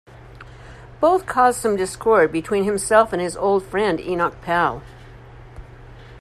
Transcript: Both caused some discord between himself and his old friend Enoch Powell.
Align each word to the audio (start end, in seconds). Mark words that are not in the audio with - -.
Both 0.99 1.27
caused 1.27 1.59
some 1.59 1.75
discord 1.75 2.31
between 2.31 2.63
himself 2.63 3.13
and 3.13 3.21
his 3.21 3.37
old 3.37 3.63
friend 3.63 3.99
Enoch 4.01 4.41
Powell. 4.41 4.81